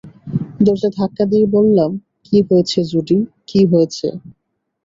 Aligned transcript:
দরজা 0.59 0.89
ধাক্কা 0.97 1.23
দিয়ে 1.31 1.45
বললাম, 1.55 1.91
কী 2.25 2.37
হয়েছে 2.47 2.79
জুডি, 2.91 3.17
কী 3.49 3.59
হয়েছে? 3.71 4.07